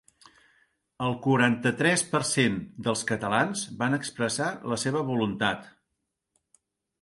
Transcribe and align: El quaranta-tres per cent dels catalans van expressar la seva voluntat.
El 1.07 1.11
quaranta-tres 1.25 2.03
per 2.13 2.21
cent 2.29 2.55
dels 2.87 3.03
catalans 3.11 3.67
van 3.83 3.99
expressar 3.99 4.49
la 4.73 4.79
seva 4.87 5.05
voluntat. 5.13 5.69